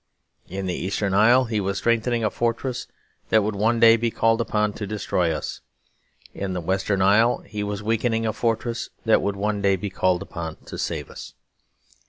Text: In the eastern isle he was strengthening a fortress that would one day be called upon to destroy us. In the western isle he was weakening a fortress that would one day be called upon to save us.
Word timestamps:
In 0.49 0.65
the 0.65 0.73
eastern 0.73 1.13
isle 1.13 1.45
he 1.45 1.61
was 1.61 1.77
strengthening 1.77 2.23
a 2.23 2.31
fortress 2.31 2.87
that 3.29 3.43
would 3.43 3.55
one 3.55 3.79
day 3.79 3.97
be 3.97 4.09
called 4.09 4.41
upon 4.41 4.73
to 4.73 4.87
destroy 4.87 5.31
us. 5.31 5.61
In 6.33 6.53
the 6.53 6.59
western 6.61 7.03
isle 7.03 7.43
he 7.45 7.61
was 7.63 7.83
weakening 7.83 8.25
a 8.25 8.33
fortress 8.33 8.89
that 9.05 9.21
would 9.21 9.35
one 9.35 9.61
day 9.61 9.75
be 9.75 9.91
called 9.91 10.23
upon 10.23 10.55
to 10.65 10.79
save 10.79 11.11
us. 11.11 11.35